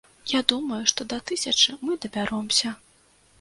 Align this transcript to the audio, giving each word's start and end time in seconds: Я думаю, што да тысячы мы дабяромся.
Я 0.29 0.39
думаю, 0.51 0.79
што 0.91 1.07
да 1.13 1.19
тысячы 1.33 1.77
мы 1.85 1.99
дабяромся. 2.07 2.75